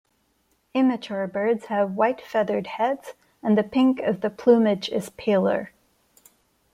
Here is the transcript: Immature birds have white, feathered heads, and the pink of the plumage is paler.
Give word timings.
Immature 0.73 1.27
birds 1.27 1.65
have 1.65 1.91
white, 1.93 2.21
feathered 2.21 2.65
heads, 2.65 3.13
and 3.43 3.55
the 3.55 3.61
pink 3.61 3.99
of 4.01 4.21
the 4.21 4.31
plumage 4.31 4.89
is 4.89 5.11
paler. 5.11 5.73